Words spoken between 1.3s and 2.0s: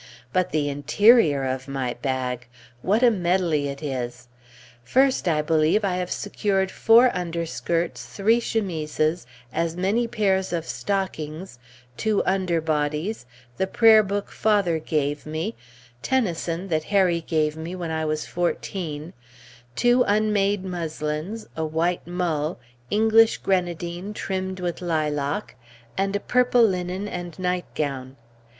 of my